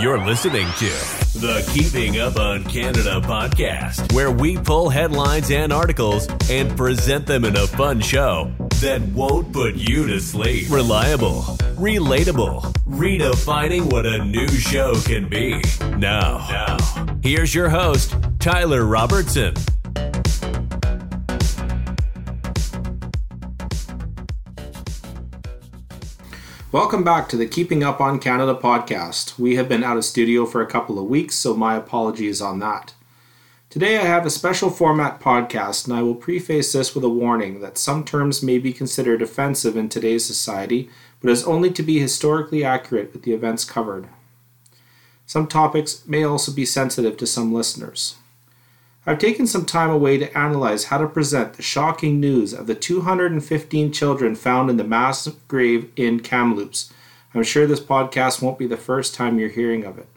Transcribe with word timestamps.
You're 0.00 0.24
listening 0.24 0.66
to 0.78 0.88
the 1.38 1.62
Keeping 1.74 2.20
Up 2.20 2.38
on 2.38 2.64
Canada 2.64 3.20
podcast, 3.20 4.12
where 4.14 4.30
we 4.30 4.56
pull 4.56 4.88
headlines 4.88 5.50
and 5.50 5.74
articles 5.74 6.26
and 6.48 6.74
present 6.74 7.26
them 7.26 7.44
in 7.44 7.54
a 7.56 7.66
fun 7.66 8.00
show 8.00 8.50
that 8.80 9.02
won't 9.12 9.52
put 9.52 9.74
you 9.74 10.06
to 10.06 10.18
sleep. 10.18 10.70
Reliable, 10.70 11.42
relatable, 11.76 12.62
redefining 12.86 13.92
what 13.92 14.06
a 14.06 14.24
new 14.24 14.48
show 14.48 14.94
can 15.02 15.28
be. 15.28 15.60
Now, 15.98 16.46
now, 16.48 17.18
here's 17.22 17.54
your 17.54 17.68
host, 17.68 18.16
Tyler 18.38 18.86
Robertson. 18.86 19.54
Welcome 26.72 27.02
back 27.02 27.28
to 27.30 27.36
the 27.36 27.48
Keeping 27.48 27.82
Up 27.82 28.00
on 28.00 28.20
Canada 28.20 28.54
podcast. 28.54 29.36
We 29.40 29.56
have 29.56 29.68
been 29.68 29.82
out 29.82 29.96
of 29.96 30.04
studio 30.04 30.46
for 30.46 30.62
a 30.62 30.68
couple 30.68 31.00
of 31.00 31.06
weeks, 31.06 31.34
so 31.34 31.52
my 31.52 31.74
apologies 31.74 32.40
on 32.40 32.60
that. 32.60 32.94
Today 33.68 33.98
I 33.98 34.02
have 34.02 34.24
a 34.24 34.30
special 34.30 34.70
format 34.70 35.18
podcast, 35.18 35.88
and 35.88 35.96
I 35.96 36.02
will 36.02 36.14
preface 36.14 36.72
this 36.72 36.94
with 36.94 37.02
a 37.02 37.08
warning 37.08 37.60
that 37.60 37.76
some 37.76 38.04
terms 38.04 38.40
may 38.40 38.58
be 38.58 38.72
considered 38.72 39.20
offensive 39.20 39.76
in 39.76 39.88
today's 39.88 40.24
society, 40.24 40.88
but 41.20 41.32
is 41.32 41.42
only 41.42 41.72
to 41.72 41.82
be 41.82 41.98
historically 41.98 42.62
accurate 42.62 43.12
with 43.12 43.24
the 43.24 43.32
events 43.32 43.64
covered. 43.64 44.06
Some 45.26 45.48
topics 45.48 46.06
may 46.06 46.22
also 46.22 46.52
be 46.52 46.64
sensitive 46.64 47.16
to 47.16 47.26
some 47.26 47.52
listeners. 47.52 48.14
I've 49.06 49.18
taken 49.18 49.46
some 49.46 49.64
time 49.64 49.88
away 49.88 50.18
to 50.18 50.36
analyze 50.36 50.84
how 50.84 50.98
to 50.98 51.08
present 51.08 51.54
the 51.54 51.62
shocking 51.62 52.20
news 52.20 52.52
of 52.52 52.66
the 52.66 52.74
215 52.74 53.92
children 53.92 54.34
found 54.34 54.68
in 54.68 54.76
the 54.76 54.84
mass 54.84 55.26
grave 55.48 55.90
in 55.96 56.20
Kamloops. 56.20 56.92
I'm 57.32 57.42
sure 57.42 57.66
this 57.66 57.80
podcast 57.80 58.42
won't 58.42 58.58
be 58.58 58.66
the 58.66 58.76
first 58.76 59.14
time 59.14 59.38
you're 59.38 59.48
hearing 59.48 59.84
of 59.84 59.98
it. 59.98 60.08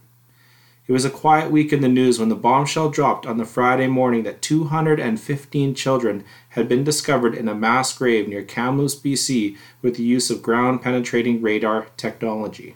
It 0.86 0.92
was 0.92 1.06
a 1.06 1.10
quiet 1.10 1.50
week 1.50 1.72
in 1.72 1.80
the 1.80 1.88
news 1.88 2.20
when 2.20 2.28
the 2.28 2.36
bombshell 2.36 2.90
dropped 2.90 3.26
on 3.26 3.38
the 3.38 3.46
Friday 3.46 3.88
morning 3.88 4.24
that 4.24 4.42
215 4.42 5.76
children 5.76 6.26
had 6.50 6.68
been 6.68 6.84
discovered 6.84 7.36
in 7.36 7.48
a 7.48 7.56
mass 7.56 7.98
grave 7.98 8.28
near 8.28 8.44
Kamloops, 8.44 8.96
BC, 8.96 9.56
with 9.82 9.96
the 9.96 10.04
use 10.04 10.30
of 10.30 10.44
ground 10.44 10.82
penetrating 10.82 11.42
radar 11.42 11.88
technology. 11.96 12.76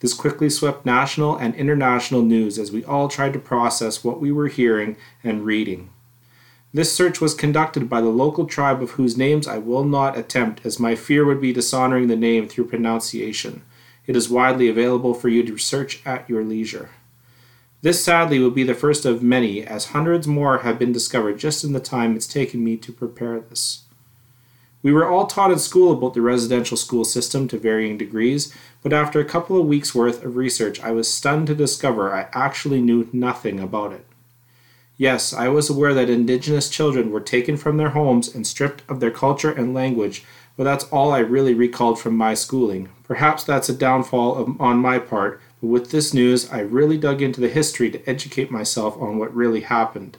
This 0.00 0.14
quickly 0.14 0.50
swept 0.50 0.84
national 0.84 1.36
and 1.36 1.54
international 1.54 2.22
news 2.22 2.58
as 2.58 2.72
we 2.72 2.84
all 2.84 3.08
tried 3.08 3.32
to 3.32 3.38
process 3.38 4.04
what 4.04 4.20
we 4.20 4.30
were 4.32 4.48
hearing 4.48 4.96
and 5.22 5.44
reading. 5.44 5.90
This 6.72 6.92
search 6.92 7.20
was 7.20 7.34
conducted 7.34 7.88
by 7.88 8.00
the 8.00 8.08
local 8.08 8.46
tribe 8.46 8.82
of 8.82 8.92
whose 8.92 9.16
names 9.16 9.46
I 9.46 9.58
will 9.58 9.84
not 9.84 10.18
attempt, 10.18 10.66
as 10.66 10.80
my 10.80 10.96
fear 10.96 11.24
would 11.24 11.40
be 11.40 11.52
dishonoring 11.52 12.08
the 12.08 12.16
name 12.16 12.48
through 12.48 12.66
pronunciation. 12.66 13.62
It 14.06 14.16
is 14.16 14.28
widely 14.28 14.68
available 14.68 15.14
for 15.14 15.28
you 15.28 15.44
to 15.44 15.56
search 15.56 16.04
at 16.04 16.28
your 16.28 16.42
leisure. 16.42 16.90
This 17.82 18.02
sadly 18.02 18.38
will 18.40 18.50
be 18.50 18.64
the 18.64 18.74
first 18.74 19.04
of 19.04 19.22
many, 19.22 19.62
as 19.64 19.86
hundreds 19.86 20.26
more 20.26 20.58
have 20.58 20.78
been 20.78 20.90
discovered 20.90 21.38
just 21.38 21.62
in 21.62 21.74
the 21.74 21.80
time 21.80 22.16
it's 22.16 22.26
taken 22.26 22.64
me 22.64 22.76
to 22.78 22.92
prepare 22.92 23.38
this. 23.38 23.84
We 24.84 24.92
were 24.92 25.08
all 25.08 25.26
taught 25.26 25.50
in 25.50 25.58
school 25.58 25.92
about 25.92 26.12
the 26.12 26.20
residential 26.20 26.76
school 26.76 27.06
system 27.06 27.48
to 27.48 27.58
varying 27.58 27.96
degrees, 27.96 28.54
but 28.82 28.92
after 28.92 29.18
a 29.18 29.24
couple 29.24 29.58
of 29.58 29.66
weeks' 29.66 29.94
worth 29.94 30.22
of 30.22 30.36
research, 30.36 30.78
I 30.80 30.90
was 30.90 31.10
stunned 31.10 31.46
to 31.46 31.54
discover 31.54 32.12
I 32.12 32.28
actually 32.32 32.82
knew 32.82 33.08
nothing 33.10 33.58
about 33.58 33.92
it. 33.94 34.04
Yes, 34.98 35.32
I 35.32 35.48
was 35.48 35.70
aware 35.70 35.94
that 35.94 36.10
Indigenous 36.10 36.68
children 36.68 37.10
were 37.10 37.22
taken 37.22 37.56
from 37.56 37.78
their 37.78 37.88
homes 37.88 38.34
and 38.34 38.46
stripped 38.46 38.82
of 38.86 39.00
their 39.00 39.10
culture 39.10 39.50
and 39.50 39.72
language, 39.72 40.22
but 40.54 40.64
that's 40.64 40.84
all 40.84 41.12
I 41.12 41.20
really 41.20 41.54
recalled 41.54 41.98
from 41.98 42.14
my 42.14 42.34
schooling. 42.34 42.90
Perhaps 43.04 43.42
that's 43.44 43.70
a 43.70 43.74
downfall 43.74 44.36
of, 44.36 44.60
on 44.60 44.76
my 44.76 44.98
part, 44.98 45.40
but 45.62 45.68
with 45.68 45.92
this 45.92 46.12
news, 46.12 46.52
I 46.52 46.60
really 46.60 46.98
dug 46.98 47.22
into 47.22 47.40
the 47.40 47.48
history 47.48 47.90
to 47.90 48.06
educate 48.06 48.50
myself 48.50 48.98
on 49.00 49.16
what 49.16 49.34
really 49.34 49.62
happened. 49.62 50.18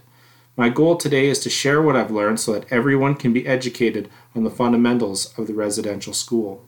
My 0.58 0.70
goal 0.70 0.96
today 0.96 1.28
is 1.28 1.40
to 1.40 1.50
share 1.50 1.82
what 1.82 1.98
I've 1.98 2.12
learned 2.12 2.40
so 2.40 2.54
that 2.54 2.72
everyone 2.72 3.16
can 3.16 3.34
be 3.34 3.46
educated 3.46 4.10
on 4.34 4.46
the 4.46 4.50
fundamentals 4.50 5.38
of 5.38 5.48
the 5.48 5.54
residential 5.54 6.14
school. 6.14 6.66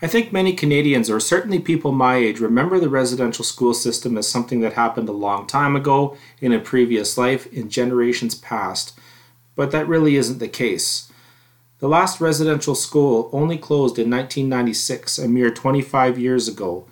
I 0.00 0.06
think 0.06 0.32
many 0.32 0.52
Canadians, 0.52 1.10
or 1.10 1.18
certainly 1.18 1.58
people 1.58 1.90
my 1.90 2.14
age, 2.14 2.38
remember 2.38 2.78
the 2.78 2.88
residential 2.88 3.44
school 3.44 3.74
system 3.74 4.16
as 4.16 4.28
something 4.28 4.60
that 4.60 4.74
happened 4.74 5.08
a 5.08 5.12
long 5.12 5.48
time 5.48 5.74
ago, 5.74 6.16
in 6.40 6.52
a 6.52 6.60
previous 6.60 7.18
life, 7.18 7.52
in 7.52 7.68
generations 7.68 8.36
past, 8.36 8.96
but 9.56 9.72
that 9.72 9.88
really 9.88 10.14
isn't 10.14 10.38
the 10.38 10.46
case. 10.46 11.10
The 11.80 11.88
last 11.88 12.20
residential 12.20 12.76
school 12.76 13.28
only 13.32 13.58
closed 13.58 13.98
in 13.98 14.08
1996, 14.08 15.18
a 15.18 15.26
mere 15.26 15.50
25 15.50 16.16
years 16.16 16.46
ago, 16.46 16.86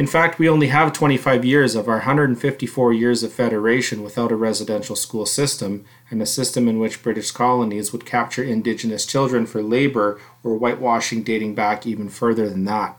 in 0.00 0.06
fact, 0.06 0.38
we 0.38 0.48
only 0.48 0.68
have 0.68 0.94
25 0.94 1.44
years 1.44 1.74
of 1.74 1.86
our 1.86 1.96
154 1.96 2.94
years 2.94 3.22
of 3.22 3.34
federation 3.34 4.02
without 4.02 4.32
a 4.32 4.34
residential 4.34 4.96
school 4.96 5.26
system 5.26 5.84
and 6.10 6.22
a 6.22 6.26
system 6.26 6.66
in 6.68 6.78
which 6.78 7.02
British 7.02 7.30
colonies 7.32 7.92
would 7.92 8.06
capture 8.06 8.42
Indigenous 8.42 9.04
children 9.04 9.44
for 9.44 9.62
labor 9.62 10.18
or 10.42 10.56
whitewashing 10.56 11.22
dating 11.22 11.54
back 11.54 11.86
even 11.86 12.08
further 12.08 12.48
than 12.48 12.64
that. 12.64 12.98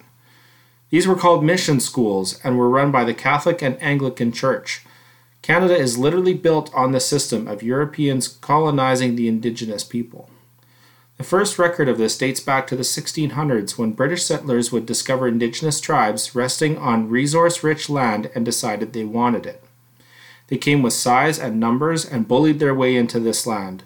These 0.92 1.08
were 1.08 1.16
called 1.16 1.44
mission 1.44 1.80
schools 1.80 2.40
and 2.44 2.56
were 2.56 2.70
run 2.70 2.92
by 2.92 3.04
the 3.04 3.16
Catholic 3.16 3.64
and 3.64 3.82
Anglican 3.82 4.32
Church. 4.32 4.86
Canada 5.42 5.76
is 5.76 5.98
literally 5.98 6.36
built 6.36 6.72
on 6.72 6.92
the 6.92 7.00
system 7.00 7.48
of 7.48 7.64
Europeans 7.64 8.28
colonizing 8.28 9.16
the 9.16 9.28
Indigenous 9.28 9.84
people. 9.84 10.30
The 11.22 11.28
first 11.28 11.60
record 11.60 11.88
of 11.88 12.00
this 12.00 12.18
dates 12.18 12.40
back 12.40 12.66
to 12.66 12.76
the 12.76 12.82
1600s 12.82 13.78
when 13.78 13.92
British 13.92 14.24
settlers 14.24 14.72
would 14.72 14.88
discover 14.88 15.28
indigenous 15.28 15.80
tribes 15.80 16.34
resting 16.34 16.80
on 16.80 17.12
resource 17.12 17.64
rich 17.64 17.92
land 17.92 18.32
and 18.34 18.44
decided 18.44 18.92
they 18.92 19.04
wanted 19.04 19.46
it. 19.46 19.64
They 20.48 20.58
came 20.58 20.82
with 20.82 20.94
size 20.94 21.38
and 21.38 21.60
numbers 21.60 22.06
and 22.06 22.28
bullied 22.28 22.58
their 22.58 22.74
way 22.74 22.96
into 22.96 23.20
this 23.20 23.46
land. 23.46 23.84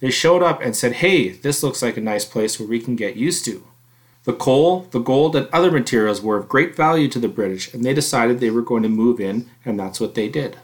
They 0.00 0.10
showed 0.10 0.42
up 0.42 0.60
and 0.60 0.74
said, 0.74 0.94
Hey, 0.94 1.28
this 1.28 1.62
looks 1.62 1.80
like 1.80 1.96
a 1.96 2.00
nice 2.00 2.24
place 2.24 2.58
where 2.58 2.68
we 2.68 2.80
can 2.80 2.96
get 2.96 3.14
used 3.14 3.44
to. 3.44 3.64
The 4.24 4.32
coal, 4.32 4.88
the 4.90 4.98
gold, 4.98 5.36
and 5.36 5.48
other 5.52 5.70
materials 5.70 6.22
were 6.22 6.38
of 6.38 6.48
great 6.48 6.74
value 6.74 7.06
to 7.10 7.20
the 7.20 7.28
British, 7.28 7.72
and 7.72 7.84
they 7.84 7.94
decided 7.94 8.40
they 8.40 8.50
were 8.50 8.62
going 8.62 8.82
to 8.82 8.88
move 8.88 9.20
in, 9.20 9.48
and 9.64 9.78
that's 9.78 10.00
what 10.00 10.16
they 10.16 10.28
did. 10.28 10.56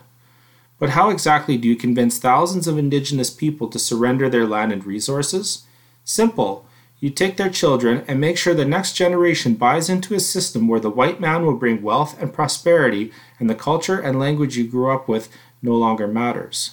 But 0.81 0.91
how 0.91 1.11
exactly 1.11 1.57
do 1.57 1.69
you 1.69 1.77
convince 1.77 2.19
thousands 2.19 2.67
of 2.67 2.79
indigenous 2.79 3.31
people 3.31 3.69
to 3.69 3.79
surrender 3.79 4.29
their 4.29 4.49
land 4.49 4.73
and 4.73 4.85
resources? 4.85 5.67
Simple. 6.11 6.67
You 6.99 7.09
take 7.09 7.37
their 7.37 7.49
children 7.49 8.05
and 8.09 8.21
make 8.21 8.37
sure 8.37 8.53
the 8.53 8.65
next 8.65 8.95
generation 8.95 9.55
buys 9.55 9.89
into 9.89 10.13
a 10.13 10.19
system 10.19 10.67
where 10.67 10.81
the 10.81 10.91
white 10.91 11.21
man 11.21 11.47
will 11.47 11.55
bring 11.55 11.83
wealth 11.83 12.21
and 12.21 12.35
prosperity 12.35 13.13
and 13.39 13.49
the 13.49 13.55
culture 13.55 14.01
and 14.01 14.19
language 14.19 14.57
you 14.57 14.67
grew 14.67 14.91
up 14.91 15.07
with 15.07 15.29
no 15.63 15.77
longer 15.77 16.09
matters. 16.09 16.73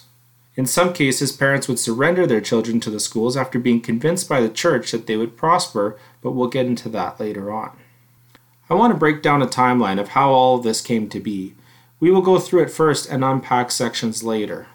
In 0.56 0.66
some 0.66 0.92
cases, 0.92 1.30
parents 1.30 1.68
would 1.68 1.78
surrender 1.78 2.26
their 2.26 2.40
children 2.40 2.80
to 2.80 2.90
the 2.90 2.98
schools 2.98 3.36
after 3.36 3.60
being 3.60 3.80
convinced 3.80 4.28
by 4.28 4.40
the 4.40 4.48
church 4.48 4.90
that 4.90 5.06
they 5.06 5.16
would 5.16 5.36
prosper, 5.36 5.96
but 6.20 6.32
we'll 6.32 6.48
get 6.48 6.66
into 6.66 6.88
that 6.88 7.20
later 7.20 7.52
on. 7.52 7.78
I 8.68 8.74
want 8.74 8.92
to 8.92 8.98
break 8.98 9.22
down 9.22 9.40
a 9.40 9.46
timeline 9.46 10.00
of 10.00 10.08
how 10.08 10.32
all 10.32 10.56
of 10.56 10.64
this 10.64 10.80
came 10.80 11.08
to 11.10 11.20
be. 11.20 11.54
We 12.00 12.10
will 12.10 12.22
go 12.22 12.40
through 12.40 12.64
it 12.64 12.72
first 12.72 13.08
and 13.08 13.24
unpack 13.24 13.70
sections 13.70 14.24
later. 14.24 14.66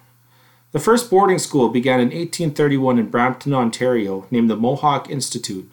The 0.74 0.80
first 0.80 1.12
boarding 1.12 1.38
school 1.38 1.70
began 1.70 2.00
in 2.00 2.08
1831 2.08 2.98
in 2.98 3.10
Brampton, 3.10 3.54
Ontario, 3.54 4.26
named 4.32 4.50
the 4.50 4.56
Mohawk 4.56 5.08
Institute. 5.08 5.72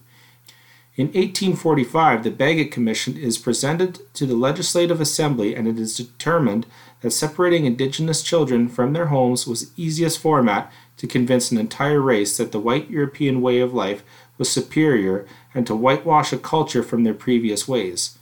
In 0.95 1.07
1845, 1.07 2.23
the 2.23 2.31
Bagot 2.31 2.71
Commission 2.71 3.17
is 3.17 3.39
presented 3.39 4.01
to 4.13 4.27
the 4.27 4.35
Legislative 4.35 5.01
Assembly 5.01 5.55
and 5.55 5.67
it 5.67 5.79
is 5.79 5.97
determined 5.97 6.67
that 7.01 7.13
separating 7.13 7.65
Indigenous 7.65 8.23
children 8.23 8.69
from 8.69 8.93
their 8.93 9.07
homes 9.07 9.47
was 9.47 9.71
the 9.71 9.83
easiest 9.83 10.19
format 10.19 10.71
to 10.99 11.07
convince 11.07 11.51
an 11.51 11.57
entire 11.57 12.03
race 12.03 12.37
that 12.37 12.53
the 12.53 12.61
white 12.61 12.91
European 12.91 13.41
way 13.41 13.61
of 13.61 13.73
life 13.73 14.05
was 14.37 14.53
superior 14.53 15.27
and 15.55 15.67
to 15.67 15.75
whitewash 15.75 16.31
a 16.31 16.39
culture 16.39 16.83
from 16.83 17.05
their 17.05 17.15
previous 17.15 17.67
ways. 17.67 18.19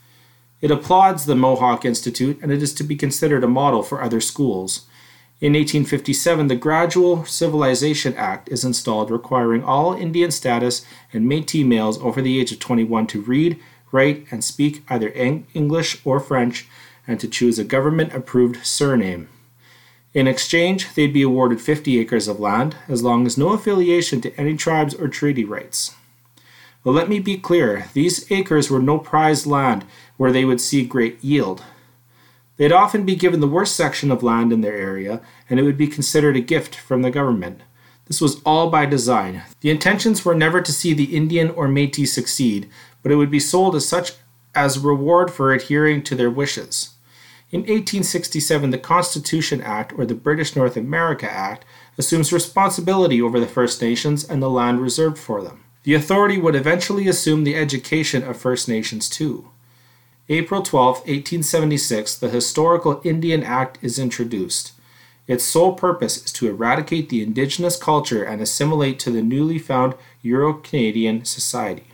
It 0.60 0.70
applauds 0.70 1.26
the 1.26 1.34
Mohawk 1.34 1.84
Institute 1.84 2.38
and 2.40 2.52
it 2.52 2.62
is 2.62 2.72
to 2.74 2.84
be 2.84 2.94
considered 2.94 3.42
a 3.42 3.48
model 3.48 3.82
for 3.82 4.00
other 4.00 4.20
schools. 4.20 4.86
In 5.40 5.52
1857, 5.52 6.48
the 6.48 6.56
Gradual 6.56 7.24
Civilization 7.24 8.12
Act 8.16 8.48
is 8.48 8.64
installed, 8.64 9.08
requiring 9.08 9.62
all 9.62 9.94
Indian 9.94 10.32
status 10.32 10.84
and 11.12 11.28
Metis 11.28 11.64
males 11.64 11.96
over 12.02 12.20
the 12.20 12.40
age 12.40 12.50
of 12.50 12.58
21 12.58 13.06
to 13.06 13.20
read, 13.20 13.56
write, 13.92 14.26
and 14.32 14.42
speak 14.42 14.82
either 14.88 15.10
English 15.10 16.04
or 16.04 16.18
French, 16.18 16.66
and 17.06 17.20
to 17.20 17.28
choose 17.28 17.56
a 17.56 17.64
government 17.64 18.12
approved 18.12 18.66
surname. 18.66 19.28
In 20.12 20.26
exchange, 20.26 20.92
they'd 20.94 21.12
be 21.12 21.22
awarded 21.22 21.60
50 21.60 22.00
acres 22.00 22.26
of 22.26 22.40
land, 22.40 22.74
as 22.88 23.04
long 23.04 23.24
as 23.24 23.38
no 23.38 23.50
affiliation 23.50 24.20
to 24.22 24.34
any 24.36 24.56
tribes 24.56 24.92
or 24.92 25.06
treaty 25.06 25.44
rights. 25.44 25.94
But 26.82 26.92
let 26.92 27.08
me 27.08 27.20
be 27.20 27.36
clear 27.36 27.88
these 27.92 28.28
acres 28.32 28.70
were 28.70 28.82
no 28.82 28.98
prized 28.98 29.46
land 29.46 29.84
where 30.16 30.32
they 30.32 30.44
would 30.44 30.60
see 30.60 30.84
great 30.84 31.22
yield. 31.22 31.62
They'd 32.58 32.72
often 32.72 33.04
be 33.04 33.16
given 33.16 33.40
the 33.40 33.46
worst 33.46 33.76
section 33.76 34.10
of 34.10 34.22
land 34.22 34.52
in 34.52 34.60
their 34.60 34.76
area, 34.76 35.22
and 35.48 35.58
it 35.58 35.62
would 35.62 35.78
be 35.78 35.86
considered 35.86 36.36
a 36.36 36.40
gift 36.40 36.74
from 36.74 37.02
the 37.02 37.10
government. 37.10 37.62
This 38.06 38.20
was 38.20 38.42
all 38.42 38.68
by 38.68 38.84
design. 38.84 39.42
The 39.60 39.70
intentions 39.70 40.24
were 40.24 40.34
never 40.34 40.60
to 40.60 40.72
see 40.72 40.92
the 40.92 41.16
Indian 41.16 41.50
or 41.50 41.68
Metis 41.68 42.12
succeed, 42.12 42.68
but 43.02 43.12
it 43.12 43.16
would 43.16 43.30
be 43.30 43.38
sold 43.38 43.76
as 43.76 43.86
such 43.86 44.12
as 44.54 44.76
a 44.76 44.80
reward 44.80 45.30
for 45.30 45.52
adhering 45.52 46.02
to 46.02 46.16
their 46.16 46.30
wishes. 46.30 46.94
In 47.50 47.60
1867, 47.60 48.70
the 48.70 48.78
Constitution 48.78 49.62
Act, 49.62 49.92
or 49.96 50.04
the 50.04 50.14
British 50.14 50.56
North 50.56 50.76
America 50.76 51.30
Act, 51.30 51.64
assumes 51.96 52.32
responsibility 52.32 53.22
over 53.22 53.38
the 53.38 53.46
First 53.46 53.80
Nations 53.80 54.24
and 54.24 54.42
the 54.42 54.50
land 54.50 54.80
reserved 54.80 55.18
for 55.18 55.42
them. 55.42 55.64
The 55.84 55.94
authority 55.94 56.38
would 56.38 56.56
eventually 56.56 57.08
assume 57.08 57.44
the 57.44 57.56
education 57.56 58.24
of 58.24 58.36
First 58.36 58.68
Nations 58.68 59.08
too. 59.08 59.50
April 60.30 60.60
12, 60.60 60.96
1876, 60.96 62.16
the 62.16 62.28
Historical 62.28 63.00
Indian 63.02 63.42
Act 63.42 63.78
is 63.80 63.98
introduced. 63.98 64.72
Its 65.26 65.42
sole 65.42 65.72
purpose 65.72 66.22
is 66.22 66.30
to 66.32 66.48
eradicate 66.48 67.08
the 67.08 67.22
indigenous 67.22 67.78
culture 67.78 68.24
and 68.24 68.42
assimilate 68.42 68.98
to 68.98 69.10
the 69.10 69.22
newly 69.22 69.58
found 69.58 69.94
Euro 70.20 70.52
Canadian 70.52 71.24
society. 71.24 71.86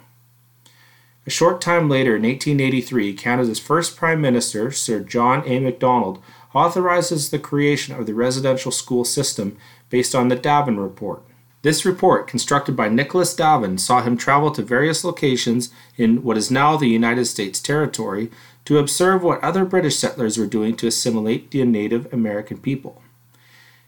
A 1.25 1.31
short 1.31 1.61
time 1.61 1.89
later, 1.89 2.17
in 2.17 2.23
1883, 2.23 3.15
Canada's 3.15 3.61
first 3.61 3.97
Prime 3.97 4.21
Minister, 4.21 4.73
Sir 4.73 4.99
John 4.99 5.45
A. 5.47 5.61
Macdonald, 5.61 6.21
authorizes 6.53 7.31
the 7.31 7.39
creation 7.39 7.95
of 7.95 8.07
the 8.07 8.15
residential 8.15 8.73
school 8.73 9.05
system 9.05 9.57
based 9.91 10.13
on 10.13 10.27
the 10.27 10.37
Davin 10.37 10.83
Report. 10.83 11.23
This 11.65 11.87
report, 11.87 12.29
constructed 12.29 12.77
by 12.77 12.91
Nicholas 12.91 13.35
Davin, 13.35 13.81
saw 13.81 14.03
him 14.03 14.19
travel 14.19 14.51
to 14.51 14.61
various 14.61 15.03
locations 15.03 15.71
in 15.97 16.23
what 16.23 16.37
is 16.37 16.51
now 16.51 16.77
the 16.77 16.91
United 16.91 17.25
States 17.25 17.59
territory 17.59 18.31
to 18.67 18.77
observe 18.77 19.23
what 19.23 19.43
other 19.43 19.65
British 19.65 19.97
settlers 19.97 20.37
were 20.37 20.45
doing 20.45 20.77
to 20.77 20.87
assimilate 20.87 21.51
the 21.51 21.65
Native 21.65 22.13
American 22.13 22.59
people. 22.59 23.01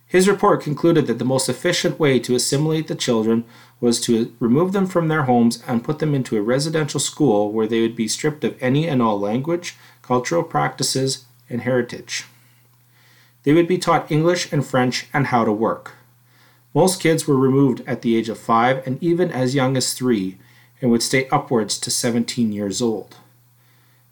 His 0.07 0.27
report 0.27 0.63
concluded 0.63 1.07
that 1.07 1.19
the 1.19 1.27
most 1.27 1.51
efficient 1.51 2.01
way 2.01 2.19
to 2.21 2.35
assimilate 2.35 2.89
the 2.89 2.95
children 2.95 3.45
was 3.79 4.01
to 4.07 4.35
remove 4.41 4.73
them 4.73 4.87
from 4.87 5.09
their 5.09 5.25
homes 5.25 5.63
and 5.67 5.85
put 5.85 5.99
them 5.99 6.15
into 6.15 6.39
a 6.39 6.43
residential 6.43 6.99
school 6.99 7.53
where 7.53 7.67
they 7.67 7.83
would 7.83 7.95
be 7.95 8.09
stripped 8.09 8.43
of 8.43 8.57
any 8.63 8.89
and 8.89 9.03
all 9.03 9.21
language, 9.21 9.77
cultural 10.01 10.43
practices, 10.43 11.27
and 11.51 11.61
heritage. 11.61 12.25
They 13.43 13.53
would 13.53 13.69
be 13.69 13.77
taught 13.77 14.11
English 14.11 14.51
and 14.51 14.67
French 14.67 15.09
and 15.13 15.27
how 15.27 15.45
to 15.45 15.53
work. 15.53 15.96
Most 16.77 17.01
kids 17.01 17.27
were 17.27 17.39
removed 17.39 17.83
at 17.87 18.03
the 18.03 18.17
age 18.19 18.29
of 18.29 18.39
five 18.39 18.87
and 18.87 19.03
even 19.03 19.31
as 19.31 19.55
young 19.55 19.79
as 19.79 19.95
three, 19.95 20.37
and 20.79 20.91
would 20.91 21.03
stay 21.03 21.27
upwards 21.31 21.79
to 21.79 21.91
17 21.91 22.53
years 22.53 22.83
old. 22.83 23.17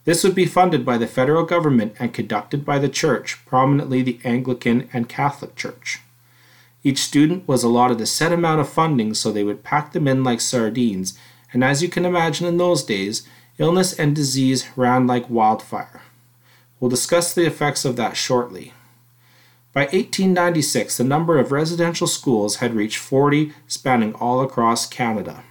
This 0.06 0.24
would 0.24 0.34
be 0.34 0.46
funded 0.46 0.82
by 0.82 0.96
the 0.96 1.06
federal 1.06 1.44
government 1.44 1.94
and 1.98 2.14
conducted 2.14 2.64
by 2.64 2.78
the 2.78 2.88
church, 2.88 3.44
prominently 3.44 4.00
the 4.00 4.18
Anglican 4.24 4.88
and 4.94 5.10
Catholic 5.10 5.56
Church. 5.56 6.00
Each 6.82 7.00
student 7.00 7.46
was 7.46 7.64
allotted 7.64 8.00
a 8.00 8.06
set 8.06 8.32
amount 8.32 8.62
of 8.62 8.68
funding 8.70 9.12
so 9.12 9.30
they 9.30 9.44
would 9.44 9.62
pack 9.62 9.92
them 9.92 10.08
in 10.08 10.24
like 10.24 10.40
sardines, 10.40 11.18
and 11.52 11.62
as 11.62 11.82
you 11.82 11.90
can 11.90 12.06
imagine 12.06 12.46
in 12.46 12.56
those 12.56 12.82
days, 12.82 13.28
illness 13.58 13.92
and 13.92 14.16
disease 14.16 14.68
ran 14.74 15.06
like 15.06 15.28
wildfire. 15.28 16.00
We'll 16.80 16.88
discuss 16.88 17.34
the 17.34 17.44
effects 17.44 17.84
of 17.84 17.96
that 17.96 18.16
shortly. 18.16 18.72
By 19.74 19.86
1896, 19.86 20.98
the 20.98 21.02
number 21.02 21.36
of 21.36 21.50
residential 21.50 22.06
schools 22.06 22.56
had 22.56 22.74
reached 22.74 22.98
40, 22.98 23.52
spanning 23.66 24.14
all 24.14 24.40
across 24.40 24.86
Canada. 24.86 25.42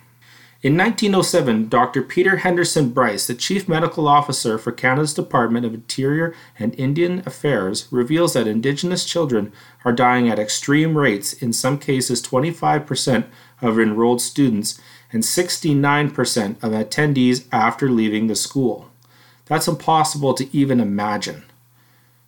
In 0.62 0.78
1907, 0.78 1.68
Dr. 1.68 2.02
Peter 2.02 2.38
Henderson 2.38 2.92
Bryce, 2.92 3.28
the 3.28 3.36
Chief 3.36 3.68
Medical 3.68 4.08
Officer 4.08 4.58
for 4.58 4.72
Canada's 4.72 5.14
Department 5.14 5.66
of 5.66 5.74
Interior 5.74 6.34
and 6.58 6.74
Indian 6.80 7.22
Affairs, 7.26 7.90
reveals 7.92 8.32
that 8.32 8.48
Indigenous 8.48 9.04
children 9.04 9.52
are 9.84 9.92
dying 9.92 10.30
at 10.30 10.40
extreme 10.40 10.98
rates, 10.98 11.34
in 11.34 11.52
some 11.52 11.78
cases 11.78 12.22
25% 12.22 13.26
of 13.62 13.78
enrolled 13.78 14.22
students 14.22 14.80
and 15.12 15.24
69% 15.24 16.64
of 16.64 16.72
attendees 16.72 17.44
after 17.52 17.90
leaving 17.90 18.28
the 18.28 18.36
school. 18.36 18.90
That's 19.48 19.68
impossible 19.68 20.34
to 20.36 20.58
even 20.58 20.80
imagine. 20.80 21.44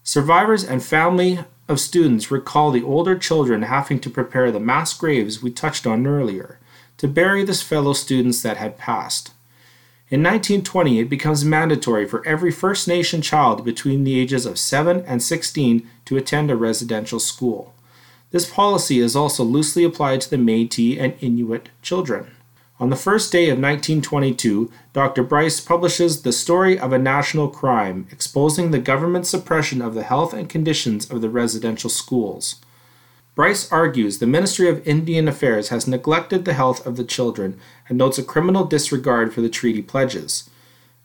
Survivors 0.03 0.65
and 0.65 0.83
family 0.83 1.39
of 1.67 1.79
students 1.79 2.29
recall 2.29 2.71
the 2.71 2.83
older 2.83 3.17
children 3.17 3.63
having 3.63 3.99
to 3.99 4.09
prepare 4.09 4.51
the 4.51 4.59
mass 4.59 4.93
graves 4.93 5.41
we 5.41 5.51
touched 5.51 5.87
on 5.87 6.05
earlier 6.05 6.59
to 6.97 7.07
bury 7.07 7.43
the 7.43 7.53
fellow 7.53 7.93
students 7.93 8.41
that 8.41 8.57
had 8.57 8.77
passed. 8.77 9.31
In 10.09 10.21
1920, 10.21 10.99
it 10.99 11.09
becomes 11.09 11.43
mandatory 11.43 12.07
for 12.07 12.25
every 12.27 12.51
First 12.51 12.87
Nation 12.87 13.21
child 13.23 13.65
between 13.65 14.03
the 14.03 14.19
ages 14.19 14.45
of 14.45 14.59
7 14.59 15.03
and 15.05 15.21
16 15.21 15.89
to 16.05 16.17
attend 16.17 16.51
a 16.51 16.55
residential 16.55 17.19
school. 17.19 17.73
This 18.29 18.49
policy 18.49 18.99
is 18.99 19.15
also 19.15 19.43
loosely 19.43 19.83
applied 19.83 20.21
to 20.21 20.29
the 20.29 20.37
Metis 20.37 20.97
and 20.99 21.15
Inuit 21.21 21.69
children. 21.81 22.34
On 22.77 22.89
the 22.89 22.97
first 22.97 23.31
day 23.31 23.45
of 23.45 23.57
1922, 23.57 24.69
Dr. 24.91 25.23
Bryce 25.23 25.61
publishes 25.61 26.23
The 26.23 26.33
Story 26.33 26.77
of 26.77 26.91
a 26.91 26.99
National 26.99 27.47
Crime, 27.47 28.05
exposing 28.11 28.71
the 28.71 28.79
government 28.79 29.25
suppression 29.25 29.81
of 29.81 29.93
the 29.93 30.03
health 30.03 30.33
and 30.33 30.49
conditions 30.49 31.09
of 31.09 31.21
the 31.21 31.29
residential 31.29 31.89
schools. 31.89 32.55
Bryce 33.33 33.71
argues 33.71 34.19
the 34.19 34.27
Ministry 34.27 34.67
of 34.67 34.85
Indian 34.85 35.29
Affairs 35.29 35.69
has 35.69 35.87
neglected 35.87 36.43
the 36.43 36.53
health 36.53 36.85
of 36.85 36.97
the 36.97 37.05
children 37.05 37.57
and 37.87 37.97
notes 37.97 38.17
a 38.17 38.23
criminal 38.23 38.65
disregard 38.65 39.33
for 39.33 39.39
the 39.39 39.49
treaty 39.49 39.81
pledges. 39.81 40.49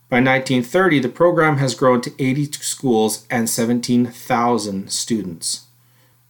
By 0.08 0.16
1930, 0.16 0.98
the 0.98 1.08
program 1.08 1.58
has 1.58 1.76
grown 1.76 2.00
to 2.00 2.12
80 2.18 2.50
schools 2.52 3.28
and 3.30 3.48
17,000 3.48 4.90
students. 4.90 5.66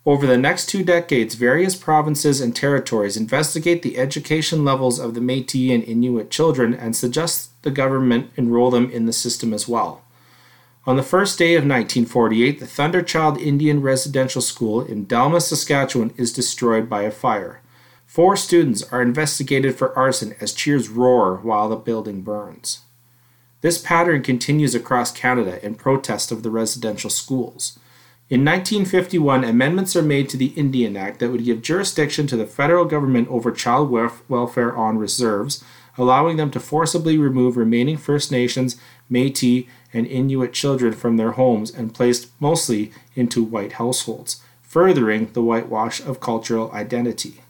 Over 0.07 0.27
the 0.27 0.39
next 0.39 0.67
two 0.67 0.83
decades, 0.83 1.35
various 1.35 1.77
provinces 1.77 2.41
and 2.41 2.57
territories 2.57 3.19
investigate 3.19 3.83
the 3.83 3.99
education 3.99 4.65
levels 4.65 4.99
of 4.99 5.13
the 5.13 5.21
Metis 5.21 5.71
and 5.71 5.85
Inuit 5.85 6.31
children 6.31 6.73
and 6.73 6.97
suggest 6.97 7.51
the 7.63 7.71
government 7.71 8.31
enroll 8.37 8.71
them 8.71 8.91
in 8.91 9.05
the 9.05 9.13
system 9.13 9.53
as 9.53 9.69
well. 9.69 10.03
On 10.87 10.97
the 10.97 11.03
first 11.03 11.39
day 11.39 11.55
of 11.55 11.65
1948, 11.65 12.59
the 12.59 12.67
Thunderchild 12.67 13.39
Indian 13.39 13.83
Residential 13.83 14.41
School 14.41 14.81
in 14.81 15.05
Delmas, 15.05 15.43
Saskatchewan 15.43 16.15
is 16.17 16.33
destroyed 16.33 16.89
by 16.89 17.03
a 17.03 17.11
fire. 17.11 17.61
Four 18.07 18.37
students 18.37 18.83
are 18.85 19.03
investigated 19.03 19.77
for 19.77 19.97
arson 19.97 20.35
as 20.41 20.55
cheers 20.55 20.89
roar 20.89 21.37
while 21.37 21.69
the 21.69 21.77
building 21.77 22.23
burns. 22.23 22.81
This 23.61 23.77
pattern 23.77 24.23
continues 24.23 24.75
across 24.75 25.13
Canada 25.13 25.65
in 25.65 25.75
protest 25.75 26.33
of 26.33 26.43
the 26.43 26.51
residential 26.51 27.11
schools. 27.11 27.79
In 28.31 28.45
1951, 28.45 29.43
amendments 29.43 29.97
are 29.97 30.03
made 30.03 30.29
to 30.29 30.37
the 30.37 30.53
Indian 30.55 30.97
Act 30.97 31.19
that 31.19 31.31
would 31.33 31.45
give 31.45 31.63
jurisdiction 31.63 32.29
to 32.29 32.37
the 32.37 32.47
federal 32.47 32.85
government 32.85 33.27
over 33.29 33.51
child 33.51 33.91
welfare 33.91 34.77
on 34.77 34.99
reserves, 34.99 35.65
allowing 35.99 36.37
them 36.37 36.53
to 36.53 36.61
forcibly 36.61 37.19
remove 37.19 37.57
remaining 37.57 37.97
First 37.97 38.31
Nations, 38.31 38.77
Metis, 39.09 39.65
and 39.93 40.07
Inuit 40.07 40.53
children 40.53 40.93
from 40.93 41.17
their 41.17 41.33
homes 41.33 41.73
and 41.75 41.93
placed 41.93 42.29
mostly 42.39 42.93
into 43.17 43.43
white 43.43 43.73
households, 43.73 44.41
furthering 44.63 45.33
the 45.33 45.43
whitewash 45.43 46.01
of 46.01 46.21
cultural 46.21 46.71
identity. 46.71 47.41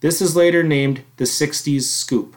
This 0.00 0.20
is 0.20 0.34
later 0.34 0.64
named 0.64 1.04
the 1.18 1.24
60s 1.24 1.82
Scoop. 1.82 2.34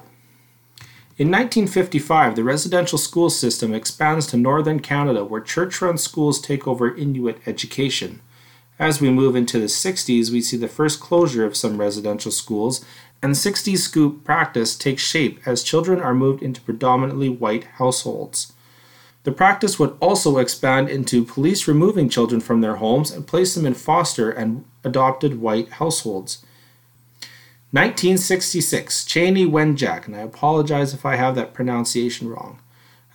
In 1.16 1.28
1955, 1.28 2.36
the 2.36 2.44
residential 2.44 2.98
school 2.98 3.30
system 3.30 3.72
expands 3.72 4.26
to 4.28 4.38
northern 4.38 4.80
Canada, 4.80 5.24
where 5.24 5.42
church 5.42 5.80
run 5.80 6.00
schools 6.00 6.42
take 6.42 6.68
over 6.68 6.96
Inuit 6.96 7.40
education. 7.46 8.22
As 8.80 9.00
we 9.00 9.12
move 9.12 9.36
into 9.36 9.60
the 9.60 9.68
60s, 9.68 10.32
we 10.32 10.42
see 10.42 10.58
the 10.58 10.68
first 10.68 11.00
closure 11.00 11.46
of 11.46 11.56
some 11.56 11.78
residential 11.78 12.32
schools, 12.32 12.84
and 13.22 13.36
60s 13.36 13.78
scoop 13.78 14.24
practice 14.24 14.76
takes 14.76 15.04
shape 15.04 15.40
as 15.46 15.62
children 15.62 16.00
are 16.00 16.16
moved 16.16 16.42
into 16.42 16.62
predominantly 16.62 17.30
white 17.30 17.66
households. 17.76 18.52
The 19.22 19.32
practice 19.32 19.78
would 19.78 19.96
also 20.00 20.40
expand 20.40 20.90
into 20.90 21.24
police 21.24 21.68
removing 21.68 22.10
children 22.10 22.42
from 22.42 22.62
their 22.62 22.78
homes 22.78 23.12
and 23.12 23.28
place 23.28 23.54
them 23.54 23.68
in 23.68 23.76
foster 23.76 24.32
and 24.32 24.66
adopted 24.84 25.40
white 25.40 25.74
households. 25.74 26.44
1966, 27.74 29.04
Chanie 29.06 29.50
Wenjack, 29.50 30.06
and 30.06 30.16
I 30.16 30.20
apologize 30.20 30.94
if 30.94 31.08
I 31.08 31.16
have 31.16 31.34
that 31.34 31.56
pronunciation 31.56 32.30
wrong. 32.30 32.60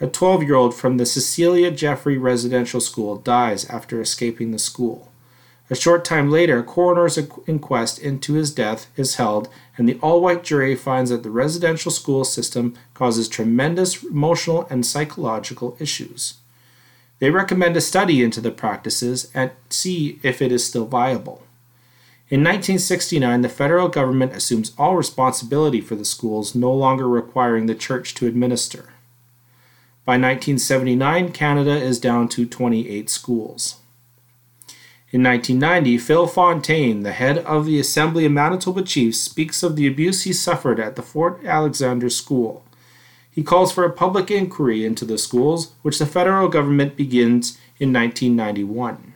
A 0.01 0.09
12 0.09 0.43
year 0.43 0.57
old 0.57 0.75
from 0.75 0.97
the 0.97 1.07
Cecilia 1.07 1.71
Jeffrey 1.71 2.19
Residential 2.19 2.81
School 2.81 3.15
dies 3.19 3.67
after 3.67 4.01
escaping 4.01 4.51
the 4.51 4.59
school. 4.59 5.13
A 5.71 5.77
short 5.77 6.05
time 6.05 6.29
later, 6.29 6.59
a 6.59 6.65
coroner's 6.65 7.17
inquest 7.47 8.01
into 8.01 8.33
his 8.33 8.53
death 8.53 8.89
is 8.97 9.15
held, 9.15 9.49
and 9.77 9.89
the 9.89 9.97
all 10.03 10.21
white 10.21 10.43
jury 10.43 10.75
finds 10.75 11.11
that 11.11 11.23
the 11.23 11.31
residential 11.31 11.93
school 11.93 12.25
system 12.25 12.75
causes 12.95 13.29
tremendous 13.29 14.03
emotional 14.03 14.67
and 14.71 14.85
psychological 14.85 15.77
issues. 15.79 16.39
They 17.21 17.31
recommend 17.31 17.77
a 17.77 17.81
study 17.81 18.25
into 18.25 18.41
the 18.41 18.51
practices 18.51 19.31
and 19.35 19.53
see 19.71 20.19
if 20.25 20.43
it 20.43 20.51
is 20.51 20.67
still 20.67 20.87
viable. 20.87 21.45
In 22.31 22.41
1969, 22.41 23.41
the 23.41 23.49
federal 23.49 23.89
government 23.89 24.35
assumes 24.35 24.75
all 24.77 24.97
responsibility 24.97 25.81
for 25.81 25.95
the 25.95 26.05
schools, 26.05 26.55
no 26.55 26.71
longer 26.71 27.09
requiring 27.09 27.65
the 27.65 27.75
church 27.75 28.15
to 28.17 28.27
administer. 28.27 28.91
By 30.05 30.13
1979, 30.13 31.33
Canada 31.33 31.71
is 31.71 31.99
down 31.99 32.29
to 32.31 32.45
28 32.45 33.09
schools. 33.09 33.77
In 35.11 35.23
1990, 35.23 35.97
Phil 35.97 36.27
Fontaine, 36.27 37.03
the 37.03 37.13
head 37.13 37.39
of 37.39 37.65
the 37.65 37.81
Assembly 37.81 38.27
of 38.27 38.33
Manitoba 38.33 38.83
Chiefs, 38.83 39.19
speaks 39.19 39.63
of 39.63 39.75
the 39.75 39.87
abuse 39.87 40.25
he 40.25 40.35
suffered 40.35 40.79
at 40.79 40.97
the 40.97 41.03
Fort 41.03 41.43
Alexander 41.47 42.11
School. 42.11 42.63
He 43.31 43.43
calls 43.43 43.73
for 43.73 43.85
a 43.85 43.93
public 43.93 44.31
inquiry 44.31 44.85
into 44.85 45.07
the 45.07 45.17
schools, 45.17 45.73
which 45.81 45.99
the 45.99 46.05
federal 46.05 46.49
government 46.49 46.95
begins 46.95 47.57
in 47.79 47.91
1991. 47.91 49.15